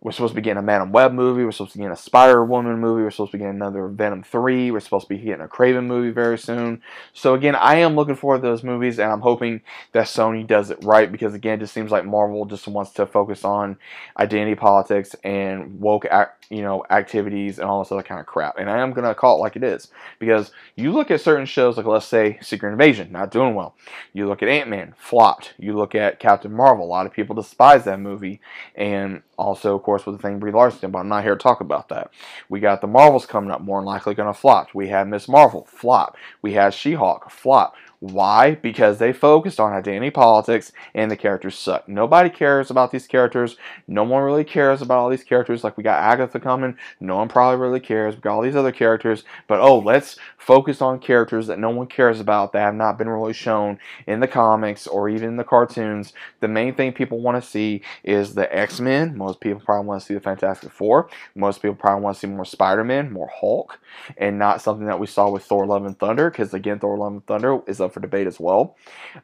we're 0.00 0.12
supposed 0.12 0.32
to 0.32 0.36
be 0.36 0.42
getting 0.42 0.58
a 0.58 0.62
Madame 0.62 0.92
Web 0.92 1.12
movie. 1.12 1.44
We're 1.44 1.52
supposed 1.52 1.72
to 1.72 1.78
be 1.78 1.82
getting 1.82 1.94
a 1.94 1.96
Spider 1.96 2.44
Woman 2.44 2.78
movie. 2.78 3.02
We're 3.02 3.10
supposed 3.10 3.32
to 3.32 3.38
be 3.38 3.42
getting 3.42 3.56
another 3.56 3.88
Venom 3.88 4.22
3. 4.22 4.70
We're 4.70 4.80
supposed 4.80 5.08
to 5.08 5.14
be 5.14 5.20
getting 5.20 5.44
a 5.44 5.48
Kraven 5.48 5.86
movie 5.86 6.10
very 6.10 6.38
soon. 6.38 6.82
So, 7.12 7.34
again, 7.34 7.54
I 7.54 7.76
am 7.76 7.96
looking 7.96 8.14
forward 8.14 8.42
to 8.42 8.42
those 8.42 8.62
movies, 8.62 8.98
and 8.98 9.10
I'm 9.10 9.20
hoping 9.20 9.62
that 9.92 10.06
Sony 10.06 10.46
does 10.46 10.70
it 10.70 10.78
right 10.84 11.10
because, 11.10 11.34
again, 11.34 11.54
it 11.54 11.60
just 11.60 11.74
seems 11.74 11.90
like 11.90 12.04
Marvel 12.04 12.44
just 12.44 12.68
wants 12.68 12.92
to 12.92 13.06
focus 13.06 13.44
on 13.44 13.78
identity 14.18 14.54
politics 14.54 15.16
and 15.24 15.80
woke 15.80 16.06
you 16.50 16.62
know, 16.62 16.84
activities 16.90 17.58
and 17.58 17.68
all 17.68 17.82
this 17.82 17.90
other 17.90 18.02
kind 18.02 18.20
of 18.20 18.26
crap. 18.26 18.58
And 18.58 18.70
I 18.70 18.78
am 18.78 18.92
going 18.92 19.06
to 19.06 19.14
call 19.14 19.36
it 19.36 19.40
like 19.40 19.56
it 19.56 19.64
is. 19.64 19.88
Because 20.18 20.52
you 20.76 20.92
look 20.92 21.10
at 21.10 21.20
certain 21.20 21.46
shows, 21.46 21.76
like 21.76 21.86
let's 21.86 22.06
say 22.06 22.38
Secret 22.40 22.70
Invasion, 22.70 23.10
not 23.10 23.30
doing 23.30 23.54
well. 23.54 23.74
You 24.12 24.28
look 24.28 24.42
at 24.42 24.48
Ant 24.48 24.70
Man, 24.70 24.94
flopped. 24.96 25.54
You 25.58 25.76
look 25.76 25.94
at 25.94 26.20
Captain 26.20 26.52
Marvel, 26.52 26.84
a 26.84 26.86
lot 26.86 27.06
of 27.06 27.12
people 27.12 27.34
despise 27.34 27.84
that 27.84 28.00
movie. 28.00 28.40
And 28.74 29.22
also, 29.36 29.74
of 29.74 29.82
course, 29.82 30.06
with 30.06 30.16
the 30.16 30.22
thing 30.22 30.38
Brie 30.38 30.52
Larson, 30.52 30.90
but 30.90 30.98
I'm 30.98 31.08
not 31.08 31.24
here 31.24 31.34
to 31.34 31.42
talk 31.42 31.60
about 31.60 31.88
that. 31.88 32.10
We 32.48 32.60
got 32.60 32.80
the 32.80 32.86
Marvels 32.86 33.26
coming 33.26 33.50
up, 33.50 33.60
more 33.60 33.80
than 33.80 33.86
likely 33.86 34.14
going 34.14 34.32
to 34.32 34.38
flop. 34.38 34.68
We 34.74 34.88
had 34.88 35.08
Miss 35.08 35.28
Marvel, 35.28 35.66
flop. 35.70 36.16
We 36.42 36.54
had 36.54 36.74
She 36.74 36.94
Hulk, 36.94 37.30
flop. 37.30 37.74
Why? 38.00 38.54
Because 38.54 38.98
they 38.98 39.12
focused 39.12 39.58
on 39.58 39.72
identity 39.72 40.10
politics 40.10 40.70
and 40.94 41.10
the 41.10 41.16
characters 41.16 41.58
suck. 41.58 41.88
Nobody 41.88 42.28
cares 42.28 42.70
about 42.70 42.90
these 42.90 43.06
characters. 43.06 43.56
No 43.88 44.04
one 44.04 44.22
really 44.22 44.44
cares 44.44 44.82
about 44.82 44.98
all 44.98 45.08
these 45.08 45.24
characters. 45.24 45.64
Like 45.64 45.76
we 45.76 45.82
got 45.82 46.02
Agatha 46.02 46.38
coming. 46.38 46.76
No 47.00 47.16
one 47.16 47.28
probably 47.28 47.58
really 47.58 47.80
cares. 47.80 48.14
We 48.14 48.20
got 48.20 48.34
all 48.34 48.42
these 48.42 48.56
other 48.56 48.72
characters. 48.72 49.24
But 49.46 49.60
oh, 49.60 49.78
let's 49.78 50.16
focus 50.46 50.80
on 50.80 51.00
characters 51.00 51.48
that 51.48 51.58
no 51.58 51.70
one 51.70 51.88
cares 51.88 52.20
about 52.20 52.52
that 52.52 52.60
have 52.60 52.74
not 52.74 52.96
been 52.96 53.08
really 53.08 53.32
shown 53.32 53.80
in 54.06 54.20
the 54.20 54.28
comics 54.28 54.86
or 54.86 55.08
even 55.08 55.30
in 55.30 55.36
the 55.36 55.42
cartoons. 55.42 56.12
The 56.38 56.46
main 56.46 56.72
thing 56.76 56.92
people 56.92 57.20
want 57.20 57.42
to 57.42 57.50
see 57.50 57.82
is 58.04 58.34
the 58.34 58.56
X 58.56 58.78
Men. 58.78 59.18
Most 59.18 59.40
people 59.40 59.60
probably 59.60 59.88
want 59.88 60.00
to 60.00 60.06
see 60.06 60.14
the 60.14 60.20
Fantastic 60.20 60.70
Four. 60.70 61.10
Most 61.34 61.62
people 61.62 61.74
probably 61.74 62.04
want 62.04 62.14
to 62.14 62.20
see 62.20 62.28
more 62.28 62.44
Spider 62.44 62.84
Man, 62.84 63.12
more 63.12 63.28
Hulk, 63.40 63.80
and 64.16 64.38
not 64.38 64.62
something 64.62 64.86
that 64.86 65.00
we 65.00 65.08
saw 65.08 65.28
with 65.28 65.42
Thor 65.42 65.66
Love 65.66 65.84
and 65.84 65.98
Thunder. 65.98 66.30
Because 66.30 66.54
again, 66.54 66.78
Thor 66.78 66.96
Love 66.96 67.12
and 67.12 67.26
Thunder 67.26 67.60
is 67.66 67.80
up 67.80 67.92
for 67.92 67.98
debate 67.98 68.28
as 68.28 68.38
well. 68.38 68.76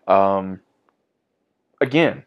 Um, 0.08 0.58
again, 1.80 2.24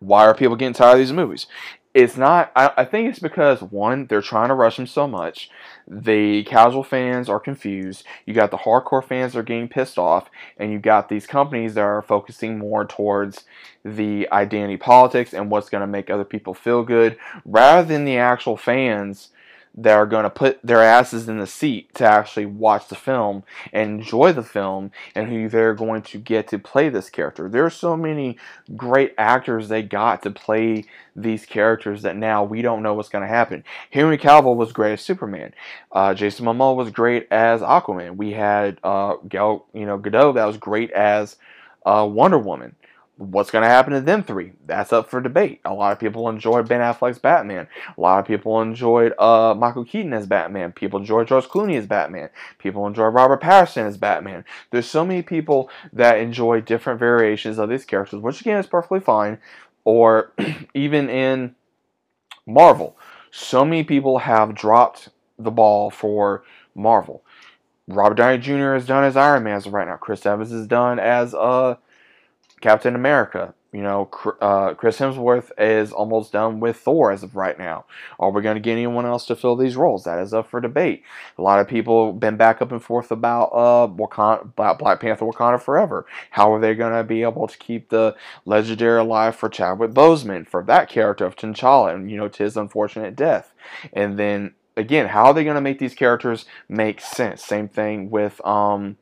why 0.00 0.24
are 0.24 0.34
people 0.34 0.56
getting 0.56 0.72
tired 0.72 0.94
of 0.94 0.98
these 0.98 1.12
movies? 1.12 1.46
It's 1.94 2.16
not. 2.16 2.50
I, 2.56 2.72
I, 2.78 2.84
think 2.86 3.10
it's 3.10 3.18
because 3.18 3.60
one, 3.60 4.06
they're 4.06 4.22
trying 4.22 4.48
to 4.48 4.54
rush 4.54 4.76
them 4.76 4.86
so 4.86 5.06
much. 5.06 5.50
The 5.86 6.42
casual 6.44 6.84
fans 6.84 7.28
are 7.28 7.38
confused. 7.38 8.04
You 8.24 8.32
got 8.32 8.50
the 8.50 8.56
hardcore 8.56 9.04
fans 9.04 9.34
that 9.34 9.40
are 9.40 9.42
getting 9.42 9.68
pissed 9.68 9.98
off, 9.98 10.30
and 10.56 10.72
you 10.72 10.78
got 10.78 11.10
these 11.10 11.26
companies 11.26 11.74
that 11.74 11.82
are 11.82 12.00
focusing 12.00 12.58
more 12.58 12.86
towards 12.86 13.44
the 13.84 14.26
identity 14.32 14.78
politics 14.78 15.34
and 15.34 15.50
what's 15.50 15.68
going 15.68 15.82
to 15.82 15.86
make 15.86 16.08
other 16.08 16.24
people 16.24 16.54
feel 16.54 16.82
good, 16.82 17.18
rather 17.44 17.86
than 17.86 18.06
the 18.06 18.16
actual 18.16 18.56
fans 18.56 19.28
that 19.74 19.94
are 19.94 20.06
going 20.06 20.24
to 20.24 20.30
put 20.30 20.60
their 20.62 20.82
asses 20.82 21.28
in 21.28 21.38
the 21.38 21.46
seat 21.46 21.94
to 21.94 22.04
actually 22.04 22.44
watch 22.44 22.88
the 22.88 22.94
film 22.94 23.42
and 23.72 24.00
enjoy 24.00 24.32
the 24.32 24.42
film 24.42 24.90
and 25.14 25.28
who 25.28 25.48
they're 25.48 25.74
going 25.74 26.02
to 26.02 26.18
get 26.18 26.46
to 26.48 26.58
play 26.58 26.88
this 26.88 27.08
character. 27.08 27.48
There 27.48 27.64
are 27.64 27.70
so 27.70 27.96
many 27.96 28.36
great 28.76 29.14
actors 29.16 29.68
they 29.68 29.82
got 29.82 30.22
to 30.22 30.30
play 30.30 30.84
these 31.16 31.46
characters 31.46 32.02
that 32.02 32.16
now 32.16 32.44
we 32.44 32.60
don't 32.60 32.82
know 32.82 32.94
what's 32.94 33.08
going 33.08 33.22
to 33.22 33.28
happen. 33.28 33.64
Henry 33.90 34.18
Cavill 34.18 34.56
was 34.56 34.72
great 34.72 34.94
as 34.94 35.00
Superman. 35.00 35.54
Uh, 35.90 36.12
Jason 36.12 36.44
Momoa 36.44 36.76
was 36.76 36.90
great 36.90 37.26
as 37.30 37.62
Aquaman. 37.62 38.16
We 38.16 38.32
had 38.32 38.78
uh, 38.84 39.14
Gal, 39.28 39.66
you 39.72 39.86
know, 39.86 39.98
Gadot 39.98 40.34
that 40.34 40.44
was 40.44 40.58
great 40.58 40.90
as 40.90 41.36
uh, 41.86 42.06
Wonder 42.10 42.38
Woman. 42.38 42.76
What's 43.22 43.52
going 43.52 43.62
to 43.62 43.68
happen 43.68 43.92
to 43.92 44.00
them 44.00 44.24
three? 44.24 44.52
That's 44.66 44.92
up 44.92 45.08
for 45.08 45.20
debate. 45.20 45.60
A 45.64 45.72
lot 45.72 45.92
of 45.92 46.00
people 46.00 46.28
enjoyed 46.28 46.68
Ben 46.68 46.80
Affleck's 46.80 47.20
Batman. 47.20 47.68
A 47.96 48.00
lot 48.00 48.18
of 48.18 48.26
people 48.26 48.60
enjoyed 48.60 49.14
uh, 49.16 49.54
Michael 49.56 49.84
Keaton 49.84 50.12
as 50.12 50.26
Batman. 50.26 50.72
People 50.72 50.98
enjoyed 50.98 51.28
George 51.28 51.44
Clooney 51.44 51.78
as 51.78 51.86
Batman. 51.86 52.30
People 52.58 52.84
enjoy 52.86 53.04
Robert 53.04 53.40
Pattinson 53.40 53.86
as 53.86 53.96
Batman. 53.96 54.44
There's 54.70 54.88
so 54.88 55.06
many 55.06 55.22
people 55.22 55.70
that 55.92 56.18
enjoy 56.18 56.62
different 56.62 56.98
variations 56.98 57.58
of 57.58 57.68
these 57.68 57.84
characters, 57.84 58.20
which 58.20 58.40
again 58.40 58.58
is 58.58 58.66
perfectly 58.66 59.00
fine. 59.00 59.38
Or 59.84 60.32
even 60.74 61.08
in 61.08 61.54
Marvel, 62.44 62.96
so 63.30 63.64
many 63.64 63.84
people 63.84 64.18
have 64.18 64.54
dropped 64.54 65.10
the 65.38 65.52
ball 65.52 65.90
for 65.90 66.42
Marvel. 66.74 67.22
Robert 67.86 68.16
Downey 68.16 68.38
Jr. 68.38 68.74
is 68.74 68.86
done 68.86 69.04
as 69.04 69.16
Iron 69.16 69.44
Man 69.44 69.56
as 69.56 69.66
right 69.68 69.86
now. 69.86 69.96
Chris 69.96 70.26
Evans 70.26 70.50
is 70.50 70.66
done 70.66 70.98
as 70.98 71.34
uh 71.34 71.76
Captain 72.62 72.94
America. 72.94 73.52
You 73.74 73.82
know, 73.82 74.10
uh, 74.42 74.74
Chris 74.74 74.98
Hemsworth 74.98 75.50
is 75.56 75.92
almost 75.92 76.30
done 76.30 76.60
with 76.60 76.76
Thor 76.76 77.10
as 77.10 77.22
of 77.22 77.34
right 77.34 77.58
now. 77.58 77.86
Are 78.20 78.30
we 78.30 78.42
going 78.42 78.56
to 78.56 78.60
get 78.60 78.72
anyone 78.72 79.06
else 79.06 79.24
to 79.26 79.34
fill 79.34 79.56
these 79.56 79.76
roles? 79.76 80.04
That 80.04 80.18
is 80.18 80.34
up 80.34 80.50
for 80.50 80.60
debate. 80.60 81.04
A 81.38 81.42
lot 81.42 81.58
of 81.58 81.68
people 81.68 82.12
been 82.12 82.36
back 82.36 82.60
up 82.60 82.70
and 82.70 82.84
forth 82.84 83.10
about 83.10 83.46
uh, 83.46 83.88
Wakanda, 83.88 84.78
Black 84.78 85.00
Panther 85.00 85.24
Wakanda 85.24 85.58
Forever. 85.58 86.04
How 86.32 86.52
are 86.52 86.60
they 86.60 86.74
going 86.74 86.92
to 86.92 87.02
be 87.02 87.22
able 87.22 87.48
to 87.48 87.56
keep 87.56 87.88
the 87.88 88.14
legendary 88.44 89.00
alive 89.00 89.36
for 89.36 89.48
Chadwick 89.48 89.92
Boseman, 89.92 90.46
for 90.46 90.62
that 90.64 90.90
character 90.90 91.24
of 91.24 91.34
T'Challa, 91.34 91.94
and, 91.94 92.10
you 92.10 92.18
know, 92.18 92.28
his 92.28 92.58
unfortunate 92.58 93.16
death? 93.16 93.54
And 93.94 94.18
then, 94.18 94.52
again, 94.76 95.08
how 95.08 95.24
are 95.24 95.34
they 95.34 95.44
going 95.44 95.54
to 95.54 95.62
make 95.62 95.78
these 95.78 95.94
characters 95.94 96.44
make 96.68 97.00
sense? 97.00 97.42
Same 97.42 97.68
thing 97.68 98.10
with... 98.10 98.38
um 98.44 98.98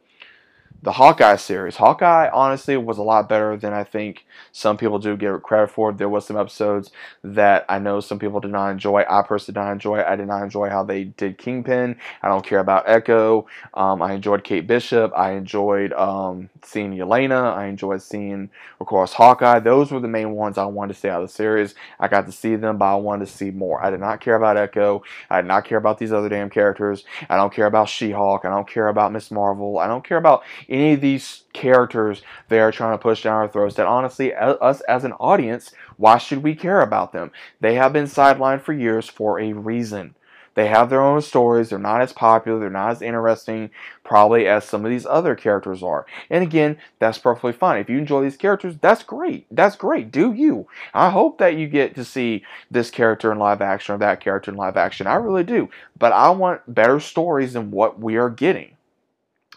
the 0.82 0.92
Hawkeye 0.92 1.36
series. 1.36 1.76
Hawkeye, 1.76 2.30
honestly, 2.32 2.76
was 2.76 2.96
a 2.96 3.02
lot 3.02 3.28
better 3.28 3.56
than 3.56 3.74
I 3.74 3.84
think 3.84 4.24
some 4.50 4.78
people 4.78 4.98
do 4.98 5.16
give 5.16 5.42
credit 5.42 5.70
for. 5.70 5.92
There 5.92 6.08
was 6.08 6.26
some 6.26 6.38
episodes 6.38 6.90
that 7.22 7.66
I 7.68 7.78
know 7.78 8.00
some 8.00 8.18
people 8.18 8.40
did 8.40 8.50
not 8.50 8.70
enjoy. 8.70 9.04
I 9.08 9.22
personally 9.22 9.54
did 9.54 9.60
not 9.60 9.72
enjoy. 9.72 10.02
I 10.02 10.16
did 10.16 10.26
not 10.26 10.42
enjoy 10.42 10.70
how 10.70 10.82
they 10.82 11.04
did 11.04 11.36
Kingpin. 11.36 11.96
I 12.22 12.28
don't 12.28 12.44
care 12.44 12.60
about 12.60 12.88
Echo. 12.88 13.46
Um, 13.74 14.00
I 14.00 14.14
enjoyed 14.14 14.42
Kate 14.42 14.66
Bishop. 14.66 15.12
I 15.14 15.32
enjoyed 15.32 15.92
um, 15.92 16.48
seeing 16.62 16.92
Yelena. 16.92 17.54
I 17.54 17.66
enjoyed 17.66 18.00
seeing, 18.00 18.48
of 18.80 18.86
course, 18.86 19.12
Hawkeye. 19.12 19.60
Those 19.60 19.92
were 19.92 20.00
the 20.00 20.08
main 20.08 20.32
ones 20.32 20.56
I 20.56 20.64
wanted 20.64 20.94
to 20.94 21.00
see 21.00 21.08
out 21.08 21.22
of 21.22 21.28
the 21.28 21.34
series. 21.34 21.74
I 21.98 22.08
got 22.08 22.24
to 22.24 22.32
see 22.32 22.56
them, 22.56 22.78
but 22.78 22.86
I 22.86 22.96
wanted 22.96 23.26
to 23.26 23.32
see 23.32 23.50
more. 23.50 23.84
I 23.84 23.90
did 23.90 24.00
not 24.00 24.22
care 24.22 24.34
about 24.34 24.56
Echo. 24.56 25.02
I 25.28 25.42
did 25.42 25.48
not 25.48 25.66
care 25.66 25.78
about 25.78 25.98
these 25.98 26.12
other 26.12 26.30
damn 26.30 26.48
characters. 26.48 27.04
I 27.28 27.36
don't 27.36 27.52
care 27.52 27.66
about 27.66 27.90
She-Hulk. 27.90 28.46
I 28.46 28.48
don't 28.48 28.68
care 28.68 28.88
about 28.88 29.12
Miss 29.12 29.30
Marvel. 29.30 29.78
I 29.78 29.86
don't 29.86 30.04
care 30.04 30.16
about 30.16 30.42
any 30.70 30.94
of 30.94 31.00
these 31.00 31.42
characters 31.52 32.22
they 32.48 32.60
are 32.60 32.72
trying 32.72 32.96
to 32.96 33.02
push 33.02 33.22
down 33.22 33.34
our 33.34 33.48
throats 33.48 33.76
that 33.76 33.86
honestly 33.86 34.32
us 34.34 34.80
as 34.82 35.04
an 35.04 35.12
audience 35.14 35.72
why 36.00 36.16
should 36.16 36.42
we 36.42 36.54
care 36.54 36.80
about 36.80 37.12
them? 37.12 37.30
They 37.60 37.74
have 37.74 37.92
been 37.92 38.06
sidelined 38.06 38.62
for 38.62 38.72
years 38.72 39.06
for 39.06 39.38
a 39.38 39.52
reason. 39.52 40.14
They 40.54 40.66
have 40.68 40.88
their 40.88 41.02
own 41.02 41.20
stories 41.20 41.68
they're 41.68 41.78
not 41.78 42.00
as 42.00 42.12
popular 42.12 42.58
they're 42.58 42.70
not 42.70 42.90
as 42.90 43.02
interesting 43.02 43.70
probably 44.02 44.48
as 44.48 44.64
some 44.64 44.84
of 44.84 44.90
these 44.90 45.06
other 45.06 45.34
characters 45.34 45.82
are. 45.82 46.06
And 46.30 46.42
again 46.42 46.78
that's 46.98 47.18
perfectly 47.18 47.52
fine. 47.52 47.78
If 47.78 47.90
you 47.90 47.98
enjoy 47.98 48.22
these 48.22 48.38
characters 48.38 48.76
that's 48.80 49.02
great 49.02 49.46
that's 49.50 49.76
great 49.76 50.10
do 50.10 50.32
you. 50.32 50.66
I 50.94 51.10
hope 51.10 51.38
that 51.38 51.56
you 51.56 51.68
get 51.68 51.94
to 51.96 52.04
see 52.04 52.44
this 52.70 52.90
character 52.90 53.30
in 53.30 53.38
live 53.38 53.60
action 53.60 53.94
or 53.94 53.98
that 53.98 54.20
character 54.20 54.50
in 54.50 54.56
live 54.56 54.76
action 54.78 55.06
i 55.06 55.14
really 55.14 55.44
do. 55.44 55.68
But 55.98 56.12
i 56.12 56.30
want 56.30 56.74
better 56.74 56.98
stories 56.98 57.52
than 57.52 57.70
what 57.70 58.00
we 58.00 58.16
are 58.16 58.30
getting 58.30 58.74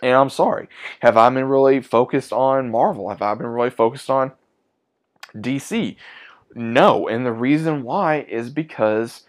and 0.04 0.14
I'm 0.14 0.30
sorry. 0.30 0.68
Have 1.00 1.16
I 1.16 1.30
been 1.30 1.46
really 1.46 1.82
focused 1.82 2.34
on 2.34 2.70
Marvel? 2.70 3.08
Have 3.10 3.22
I 3.22 3.34
been 3.36 3.48
really 3.48 3.70
focused 3.70 4.10
on 4.10 4.34
DC? 5.34 5.96
No. 6.54 7.08
And 7.08 7.26
the 7.26 7.32
reason 7.32 7.84
why 7.84 8.26
is 8.30 8.50
because 8.50 9.24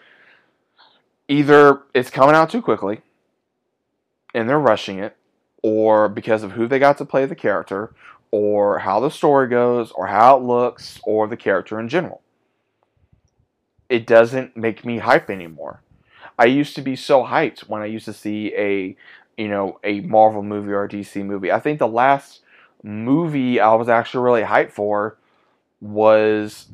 either 1.29 1.83
it's 1.95 2.11
coming 2.11 2.35
out 2.35 2.51
too 2.51 2.61
quickly 2.61 3.03
and 4.35 4.49
they're 4.49 4.59
rushing 4.59 4.99
it, 4.99 5.17
or 5.63 6.09
because 6.09 6.43
of 6.43 6.53
who 6.53 6.67
they 6.67 6.81
got 6.81 6.99
to 6.99 7.05
play 7.05 7.25
the 7.25 7.37
character, 7.37 7.95
or 8.33 8.81
how 8.81 8.99
the 8.99 9.11
story 9.11 9.47
goes, 9.49 9.93
or 9.93 10.09
how 10.09 10.37
it 10.37 10.43
looks, 10.43 10.99
or 11.05 11.29
the 11.29 11.37
character 11.37 11.79
in 11.79 11.89
general. 11.89 12.21
It 13.89 14.09
doesn't 14.09 14.57
make 14.57 14.85
me 14.85 14.99
hype 14.99 15.31
anymore. 15.31 15.83
I 16.37 16.47
used 16.47 16.75
to 16.75 16.83
be 16.83 16.97
so 16.97 17.23
hyped 17.23 17.69
when 17.69 17.81
I 17.81 17.87
used 17.87 18.07
to 18.07 18.13
see 18.13 18.53
a 18.57 18.97
you 19.37 19.49
know, 19.49 19.79
a 19.85 20.01
Marvel 20.01 20.43
movie 20.43 20.73
or 20.73 20.85
a 20.85 20.89
DC 20.89 21.25
movie. 21.25 21.53
I 21.53 21.61
think 21.61 21.79
the 21.79 21.89
last 21.89 22.41
movie 22.83 23.61
I 23.61 23.75
was 23.75 23.89
actually 23.89 24.25
really 24.25 24.43
hyped 24.43 24.71
for 24.71 25.17
was 25.81 26.67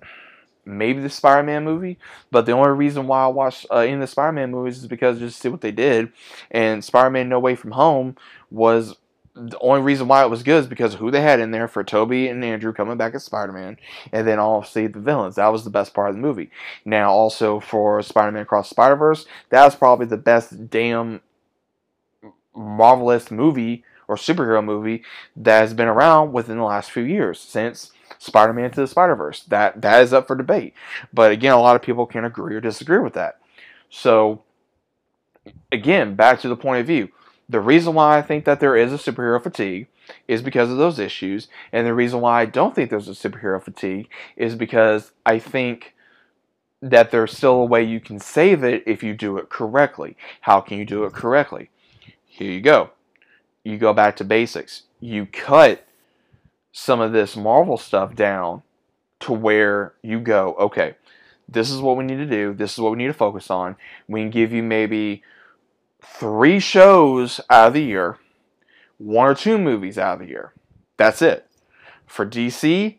maybe 0.64 1.00
the 1.00 1.10
Spider-Man 1.10 1.64
movie, 1.64 1.98
but 2.30 2.46
the 2.46 2.52
only 2.52 2.70
reason 2.70 3.06
why 3.06 3.24
I 3.24 3.28
watched 3.28 3.66
uh, 3.72 3.78
in 3.78 4.00
the 4.00 4.06
Spider-Man 4.06 4.50
movies 4.50 4.78
is 4.78 4.86
because 4.86 5.18
just 5.18 5.36
to 5.36 5.40
see 5.42 5.48
what 5.48 5.60
they 5.60 5.72
did, 5.72 6.12
and 6.50 6.84
Spider-Man 6.84 7.28
No 7.28 7.40
Way 7.40 7.54
From 7.54 7.72
Home 7.72 8.16
was 8.50 8.96
the 9.34 9.58
only 9.60 9.80
reason 9.80 10.08
why 10.08 10.22
it 10.22 10.30
was 10.30 10.42
good 10.42 10.60
is 10.60 10.66
because 10.66 10.94
who 10.94 11.10
they 11.10 11.20
had 11.20 11.40
in 11.40 11.50
there 11.50 11.68
for 11.68 11.84
Tobey 11.84 12.28
and 12.28 12.44
Andrew 12.44 12.72
coming 12.72 12.96
back 12.96 13.14
as 13.14 13.24
Spider-Man, 13.24 13.76
and 14.12 14.26
then 14.26 14.38
obviously 14.38 14.86
the 14.86 15.00
villains. 15.00 15.36
That 15.36 15.48
was 15.48 15.64
the 15.64 15.70
best 15.70 15.94
part 15.94 16.10
of 16.10 16.16
the 16.16 16.22
movie. 16.22 16.50
Now, 16.84 17.10
also 17.12 17.60
for 17.60 18.02
Spider-Man 18.02 18.42
Across 18.42 18.70
Spider-Verse, 18.70 19.26
that 19.50 19.64
was 19.64 19.76
probably 19.76 20.06
the 20.06 20.16
best 20.16 20.68
damn 20.68 21.20
marvelous 22.54 23.30
movie 23.30 23.84
or 24.08 24.16
superhero 24.16 24.64
movie 24.64 25.02
that 25.36 25.60
has 25.60 25.74
been 25.74 25.88
around 25.88 26.32
within 26.32 26.58
the 26.58 26.64
last 26.64 26.90
few 26.90 27.02
years 27.02 27.38
since 27.38 27.92
Spider-Man 28.18 28.70
to 28.72 28.80
the 28.80 28.88
Spider-Verse. 28.88 29.44
That 29.44 29.80
that 29.82 30.02
is 30.02 30.12
up 30.12 30.26
for 30.26 30.36
debate. 30.36 30.74
But 31.12 31.32
again, 31.32 31.52
a 31.52 31.60
lot 31.60 31.76
of 31.76 31.82
people 31.82 32.06
can 32.06 32.24
agree 32.24 32.54
or 32.54 32.60
disagree 32.60 32.98
with 32.98 33.14
that. 33.14 33.38
So 33.88 34.42
again, 35.70 36.14
back 36.14 36.40
to 36.40 36.48
the 36.48 36.56
point 36.56 36.80
of 36.80 36.86
view. 36.86 37.10
The 37.48 37.60
reason 37.60 37.94
why 37.94 38.18
I 38.18 38.22
think 38.22 38.44
that 38.44 38.60
there 38.60 38.76
is 38.76 38.92
a 38.92 38.96
superhero 38.96 39.42
fatigue 39.42 39.88
is 40.28 40.42
because 40.42 40.70
of 40.70 40.76
those 40.76 40.98
issues, 40.98 41.48
and 41.72 41.86
the 41.86 41.94
reason 41.94 42.20
why 42.20 42.42
I 42.42 42.46
don't 42.46 42.74
think 42.74 42.90
there's 42.90 43.08
a 43.08 43.12
superhero 43.12 43.62
fatigue 43.62 44.08
is 44.36 44.54
because 44.54 45.12
I 45.26 45.38
think 45.38 45.94
that 46.82 47.10
there's 47.10 47.36
still 47.36 47.56
a 47.56 47.64
way 47.64 47.82
you 47.82 48.00
can 48.00 48.18
save 48.18 48.64
it 48.64 48.82
if 48.86 49.02
you 49.02 49.14
do 49.14 49.36
it 49.36 49.48
correctly. 49.48 50.16
How 50.42 50.60
can 50.60 50.78
you 50.78 50.84
do 50.84 51.04
it 51.04 51.12
correctly? 51.12 51.70
Here 52.32 52.50
you 52.50 52.60
go. 52.60 52.90
You 53.64 53.76
go 53.76 53.92
back 53.92 54.16
to 54.16 54.24
basics. 54.24 54.84
You 55.00 55.26
cut 55.26 55.84
some 56.72 57.00
of 57.00 57.12
this 57.12 57.36
Marvel 57.36 57.76
stuff 57.76 58.14
down 58.14 58.62
to 59.18 59.32
where 59.32 59.94
you 60.00 60.20
go, 60.20 60.54
okay, 60.58 60.94
this 61.48 61.70
is 61.70 61.80
what 61.80 61.96
we 61.96 62.04
need 62.04 62.18
to 62.18 62.26
do. 62.26 62.54
This 62.54 62.72
is 62.72 62.78
what 62.78 62.92
we 62.92 62.98
need 62.98 63.08
to 63.08 63.12
focus 63.12 63.50
on. 63.50 63.74
We 64.08 64.20
can 64.20 64.30
give 64.30 64.52
you 64.52 64.62
maybe 64.62 65.24
three 66.00 66.60
shows 66.60 67.40
out 67.50 67.68
of 67.68 67.74
the 67.74 67.82
year, 67.82 68.18
one 68.98 69.26
or 69.26 69.34
two 69.34 69.58
movies 69.58 69.98
out 69.98 70.14
of 70.14 70.20
the 70.20 70.32
year. 70.32 70.54
That's 70.96 71.20
it. 71.20 71.48
For 72.06 72.24
DC, 72.24 72.96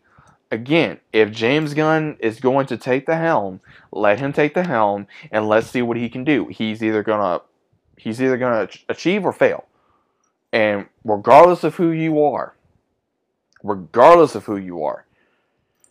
again, 0.50 1.00
if 1.10 1.32
James 1.32 1.72
Gunn 1.72 2.16
is 2.20 2.38
going 2.38 2.66
to 2.66 2.76
take 2.76 3.06
the 3.06 3.16
helm, 3.16 3.60
let 3.90 4.20
him 4.20 4.34
take 4.34 4.52
the 4.52 4.64
helm 4.64 5.06
and 5.30 5.48
let's 5.48 5.70
see 5.70 5.80
what 5.80 5.96
he 5.96 6.10
can 6.10 6.22
do. 6.22 6.48
He's 6.48 6.82
either 6.82 7.02
going 7.02 7.20
to 7.20 7.44
He's 8.02 8.20
either 8.20 8.36
going 8.36 8.66
to 8.66 8.78
achieve 8.88 9.24
or 9.24 9.32
fail. 9.32 9.66
And 10.52 10.86
regardless 11.04 11.62
of 11.62 11.76
who 11.76 11.90
you 11.90 12.22
are, 12.22 12.54
regardless 13.62 14.34
of 14.34 14.44
who 14.44 14.56
you 14.56 14.82
are, 14.82 15.06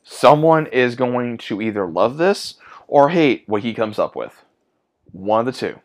someone 0.03 0.67
is 0.67 0.95
going 0.95 1.37
to 1.37 1.61
either 1.61 1.87
love 1.87 2.17
this 2.17 2.55
or 2.87 3.09
hate 3.09 3.43
what 3.47 3.61
he 3.61 3.73
comes 3.73 3.97
up 3.97 4.15
with. 4.15 4.43
One 5.13 5.39
of 5.39 5.45
the 5.45 5.57
two. 5.57 5.79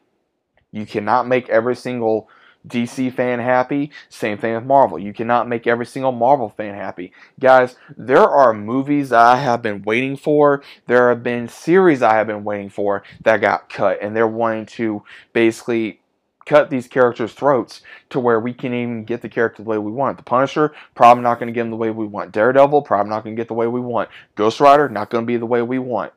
You 0.72 0.84
cannot 0.84 1.28
make 1.28 1.48
every 1.48 1.76
single 1.76 2.28
DC 2.66 3.14
fan 3.14 3.38
happy. 3.38 3.90
Same 4.08 4.38
thing 4.38 4.54
with 4.54 4.64
Marvel. 4.64 4.98
You 4.98 5.12
cannot 5.12 5.48
make 5.48 5.66
every 5.66 5.86
single 5.86 6.12
Marvel 6.12 6.48
fan 6.48 6.74
happy. 6.74 7.12
Guys, 7.38 7.76
there 7.96 8.28
are 8.28 8.52
movies 8.52 9.12
I 9.12 9.36
have 9.36 9.62
been 9.62 9.82
waiting 9.82 10.16
for. 10.16 10.62
There 10.86 11.08
have 11.10 11.22
been 11.22 11.48
series 11.48 12.02
I 12.02 12.14
have 12.14 12.26
been 12.26 12.44
waiting 12.44 12.70
for 12.70 13.04
that 13.22 13.40
got 13.40 13.68
cut, 13.68 13.98
and 14.02 14.16
they're 14.16 14.26
wanting 14.26 14.66
to 14.66 15.04
basically 15.32 16.00
cut 16.46 16.70
these 16.70 16.88
characters' 16.88 17.34
throats 17.34 17.82
to 18.08 18.20
where 18.20 18.40
we 18.40 18.54
can 18.54 18.72
even 18.72 19.04
get 19.04 19.20
the 19.20 19.28
character 19.28 19.62
the 19.62 19.68
way 19.68 19.78
we 19.78 19.90
want. 19.90 20.16
The 20.16 20.22
Punisher, 20.22 20.72
probably 20.94 21.22
not 21.22 21.38
going 21.38 21.48
to 21.48 21.52
get 21.52 21.62
him 21.62 21.70
the 21.70 21.76
way 21.76 21.90
we 21.90 22.06
want. 22.06 22.32
Daredevil, 22.32 22.82
probably 22.82 23.10
not 23.10 23.24
going 23.24 23.36
to 23.36 23.40
get 23.40 23.48
the 23.48 23.54
way 23.54 23.66
we 23.66 23.80
want. 23.80 24.08
Ghost 24.36 24.60
Rider, 24.60 24.88
not 24.88 25.10
going 25.10 25.24
to 25.24 25.26
be 25.26 25.36
the 25.36 25.44
way 25.44 25.60
we 25.60 25.78
want. 25.78 26.12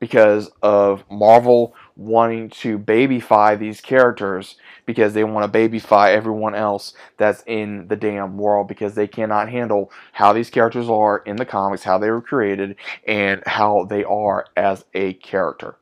Because 0.00 0.50
of 0.62 1.04
Marvel 1.10 1.74
wanting 1.94 2.48
to 2.48 2.78
babyfy 2.78 3.58
these 3.58 3.82
characters 3.82 4.56
because 4.86 5.12
they 5.12 5.24
want 5.24 5.52
to 5.52 5.58
babyfy 5.58 6.14
everyone 6.14 6.54
else 6.54 6.94
that's 7.18 7.44
in 7.46 7.86
the 7.88 7.96
damn 7.96 8.38
world 8.38 8.66
because 8.66 8.94
they 8.94 9.06
cannot 9.06 9.50
handle 9.50 9.92
how 10.12 10.32
these 10.32 10.48
characters 10.48 10.88
are 10.88 11.18
in 11.18 11.36
the 11.36 11.44
comics, 11.44 11.82
how 11.82 11.98
they 11.98 12.10
were 12.10 12.22
created, 12.22 12.76
and 13.06 13.42
how 13.44 13.84
they 13.84 14.02
are 14.02 14.46
as 14.56 14.86
a 14.94 15.12
character. 15.12 15.76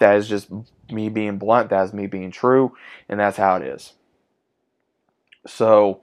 That 0.00 0.16
is 0.16 0.28
just 0.28 0.48
me 0.90 1.08
being 1.08 1.38
blunt, 1.38 1.70
that's 1.70 1.92
me 1.92 2.06
being 2.06 2.30
true, 2.32 2.74
and 3.08 3.20
that's 3.20 3.36
how 3.36 3.56
it 3.56 3.62
is. 3.62 3.92
So, 5.46 6.00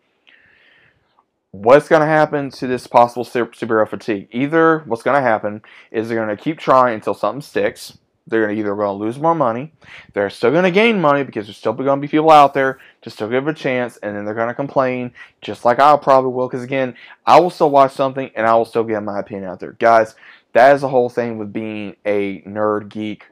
what's 1.52 1.90
going 1.90 2.02
to 2.02 2.08
happen 2.08 2.52
to 2.52 2.68
this 2.68 2.88
possible 2.88 3.26
superhero 3.26 3.90
fatigue? 3.90 4.30
Either 4.32 4.80
what's 4.86 5.04
going 5.04 5.16
to 5.16 5.22
happen 5.22 5.62
is 5.92 6.08
they're 6.08 6.24
going 6.24 6.36
to 6.36 6.42
keep 6.42 6.60
trying 6.60 6.96
until 6.96 7.14
something 7.14 7.42
sticks. 7.42 7.98
They're 8.28 8.44
going 8.44 8.56
to 8.56 8.60
either 8.60 8.76
going 8.76 9.00
to 9.00 9.04
lose 9.04 9.18
more 9.18 9.34
money, 9.34 9.72
they're 10.14 10.30
still 10.30 10.52
going 10.52 10.66
to 10.66 10.72
gain 10.72 11.00
money 11.00 11.24
because 11.24 11.48
there's 11.48 11.58
still 11.58 11.74
going 11.74 12.00
to 12.00 12.08
be 12.08 12.10
people 12.10 12.30
out 12.30 12.54
there 12.54 12.80
to 13.02 13.10
still 13.10 13.30
give 13.30 13.48
a 13.48 13.54
chance, 13.54 13.98
and 13.98 14.16
then 14.16 14.26
they're 14.26 14.36
going 14.36 14.50
to 14.50 14.54
complain, 14.54 15.14
just 15.42 15.64
like 15.64 15.80
I 15.80 15.96
probably 15.98 16.32
will. 16.32 16.50
Because 16.50 16.64
again, 16.64 16.96
I 17.26 17.40
will 17.40 17.50
still 17.50 17.70
watch 17.70 17.94
something 17.94 18.30
and 18.36 18.46
I 18.46 18.54
will 18.56 18.66
still 18.66 18.84
get 18.84 19.02
my 19.02 19.20
opinion 19.20 19.50
out 19.50 19.62
there, 19.62 19.72
guys. 19.74 20.16
That 20.52 20.76
is 20.76 20.82
the 20.82 20.90
whole 20.90 21.10
thing 21.10 21.38
with 21.38 21.54
being 21.54 21.96
a 22.06 22.42
nerd 22.42 22.90
geek, 22.90 23.24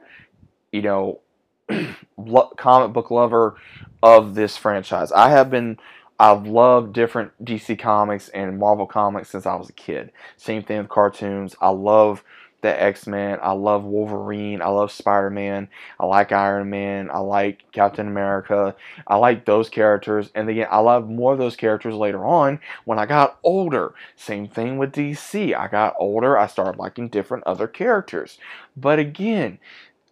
you 0.72 0.82
know, 0.82 1.20
comic 2.56 2.92
book 2.92 3.10
lover 3.10 3.56
of 4.02 4.34
this 4.34 4.56
franchise. 4.56 5.12
I 5.12 5.30
have 5.30 5.50
been 5.50 5.78
I've 6.18 6.46
loved 6.46 6.94
different 6.94 7.32
DC 7.44 7.78
comics 7.78 8.28
and 8.30 8.58
Marvel 8.58 8.86
comics 8.86 9.30
since 9.30 9.44
I 9.46 9.54
was 9.54 9.68
a 9.68 9.74
kid. 9.74 10.12
Same 10.36 10.62
thing 10.62 10.78
with 10.78 10.88
cartoons. 10.88 11.54
I 11.60 11.68
love 11.68 12.24
the 12.62 12.82
X-Men. 12.82 13.38
I 13.42 13.52
love 13.52 13.84
Wolverine. 13.84 14.62
I 14.62 14.68
love 14.68 14.90
Spider-Man. 14.90 15.68
I 16.00 16.06
like 16.06 16.32
Iron 16.32 16.70
Man. 16.70 17.10
I 17.10 17.18
like 17.18 17.70
Captain 17.72 18.08
America. 18.08 18.74
I 19.06 19.16
like 19.16 19.44
those 19.44 19.68
characters. 19.68 20.30
And 20.34 20.48
again, 20.48 20.66
I 20.70 20.78
love 20.78 21.08
more 21.08 21.34
of 21.34 21.38
those 21.38 21.54
characters 21.54 21.94
later 21.94 22.24
on 22.24 22.60
when 22.84 22.98
I 22.98 23.04
got 23.04 23.38
older. 23.42 23.94
Same 24.16 24.48
thing 24.48 24.78
with 24.78 24.92
DC. 24.92 25.54
I 25.54 25.68
got 25.68 25.94
older. 25.98 26.38
I 26.38 26.46
started 26.46 26.78
liking 26.78 27.08
different 27.08 27.44
other 27.46 27.68
characters. 27.68 28.38
But 28.74 28.98
again, 28.98 29.58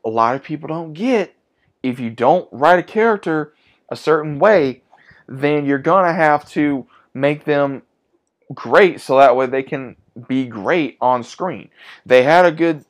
a 0.05 0.11
lot 0.11 0.35
of 0.35 0.43
people 0.43 0.69
don't 0.69 0.93
get 0.93 1.35
if 1.85 2.01
you 2.01 2.11
don't 2.11 2.49
write 2.51 2.79
a 2.79 2.83
character 2.83 3.53
a 3.91 3.95
certain 3.95 4.39
way, 4.39 4.83
then 5.29 5.67
you're 5.67 5.79
going 5.79 6.07
to 6.07 6.15
have 6.15 6.49
to 6.49 6.87
make 7.13 7.45
them 7.45 7.83
great 8.55 9.01
so 9.01 9.19
that 9.19 9.37
way 9.37 9.47
they 9.47 9.63
can 9.63 9.95
be 10.27 10.47
great 10.47 10.97
on 11.01 11.23
screen. 11.23 11.69
They 12.07 12.23
had 12.23 12.47
a 12.47 12.53
good 12.53 12.85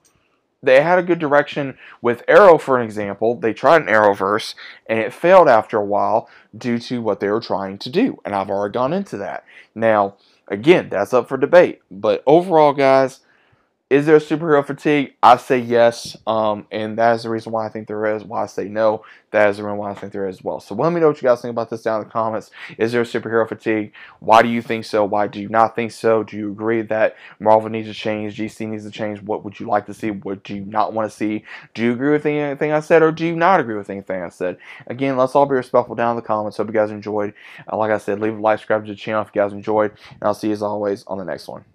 they 0.62 0.80
had 0.80 0.99
a 0.99 1.02
good 1.02 1.18
direction 1.18 1.76
with 2.00 2.23
Arrow, 2.26 2.56
for 2.56 2.78
an 2.78 2.87
example. 2.87 3.38
They 3.38 3.52
tried 3.52 3.83
an 3.83 3.88
Arrowverse, 3.88 4.54
and 4.87 4.99
it 4.99 5.12
failed 5.12 5.47
after 5.47 5.76
a 5.76 5.85
while 5.85 6.26
due 6.56 6.78
to 6.78 7.02
what 7.02 7.21
they 7.21 7.28
were 7.28 7.42
trying 7.42 7.76
to 7.80 7.90
do. 7.90 8.18
And 8.25 8.35
I've 8.35 8.49
already 8.49 8.73
gone 8.73 8.94
into 8.94 9.18
that. 9.18 9.44
Now, 9.75 10.16
again, 10.49 10.88
that's 10.88 11.12
up 11.12 11.28
for 11.28 11.37
debate. 11.37 11.83
But 11.90 12.23
overall, 12.26 12.73
guys, 12.73 13.21
is 13.91 14.07
there 14.07 14.17
a 14.17 14.21
superhero 14.21 14.67
fatigue? 14.67 15.12
I 15.23 15.37
say 15.37 15.59
yes, 15.59 16.17
um, 16.26 16.67
and 16.73 16.97
that 16.99 17.17
is 17.17 17.25
the 17.25 17.29
reason 17.29 17.53
why 17.53 17.67
I 17.67 17.69
think 17.69 17.87
there 17.87 18.17
is. 18.17 18.25
Why 18.25 18.43
I 18.43 18.47
say 18.47 18.64
no, 18.64 19.05
that 19.31 19.50
is 19.50 19.59
the 19.59 19.64
reason 19.64 19.76
why 19.76 19.91
I 19.91 19.95
think 19.95 20.12
there 20.12 20.26
is 20.26 20.38
as 20.38 20.43
well. 20.45 20.59
So 20.59 20.75
let 20.75 20.91
me 20.93 21.00
know 21.00 21.09
what 21.09 21.21
you 21.21 21.29
guys 21.29 21.43
think 21.43 21.53
about 21.53 21.69
this 21.69 21.83
down 21.83 22.00
in 22.00 22.07
the 22.09 22.12
comments. 22.12 22.50
Is 22.79 22.93
there 22.93 23.03
a 23.03 23.05
superhero 23.05 23.47
fatigue? 23.47 23.93
Why 24.21 24.41
do 24.41 24.49
you 24.49 24.62
think 24.62 24.87
so? 24.87 25.05
Why 25.05 25.26
do 25.26 25.38
you 25.38 25.50
not 25.50 25.76
think 25.76 25.93
so? 25.93 26.23
Do 26.23 26.37
you 26.37 26.50
agree 26.50 26.81
that 26.81 27.17
Marvel 27.38 27.69
needs 27.69 27.88
to 27.88 27.95
change? 27.95 28.38
DC 28.38 28.67
needs 28.67 28.85
to 28.85 28.91
change? 28.91 29.21
What 29.21 29.45
would 29.45 29.61
you 29.61 29.67
like 29.67 29.85
to 29.87 29.95
see? 29.95 30.11
What 30.11 30.43
do 30.45 30.55
you 30.55 30.64
not 30.64 30.95
want 30.95 31.11
to 31.11 31.17
see? 31.17 31.45
Do 31.75 31.83
you 31.83 31.93
agree 31.93 32.11
with 32.11 32.25
anything 32.25 32.73
I 32.73 32.81
said, 32.81 33.03
or 33.03 33.12
do 33.12 33.26
you 33.26 33.37
not 33.37 33.61
agree 33.61 33.76
with 33.76 33.91
anything 33.91 34.23
I 34.23 34.31
said? 34.31 34.57
Again, 34.87 35.19
let's 35.19 35.35
all 35.35 35.47
be 35.47 35.57
respectful 35.57 35.95
down 35.95 36.12
in 36.12 36.17
the 36.17 36.23
comments. 36.26 36.57
Hope 36.57 36.69
you 36.69 36.73
guys 36.73 36.91
enjoyed. 36.91 37.35
Uh, 37.71 37.76
like 37.76 37.91
I 37.91 37.99
said, 37.99 38.19
leave 38.19 38.38
a 38.38 38.41
like, 38.41 38.61
subscribe 38.61 38.87
to 38.87 38.93
the 38.93 38.97
channel 38.97 39.21
if 39.21 39.29
you 39.35 39.43
guys 39.43 39.53
enjoyed, 39.53 39.91
and 40.11 40.23
I'll 40.23 40.35
see 40.35 40.47
you 40.47 40.55
as 40.55 40.62
always 40.62 41.05
on 41.07 41.19
the 41.19 41.25
next 41.25 41.49
one. 41.49 41.67